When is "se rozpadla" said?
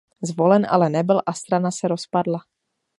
1.71-2.39